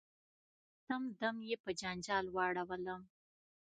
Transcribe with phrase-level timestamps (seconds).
[0.85, 3.01] سم دم یې په جنجال واړولم.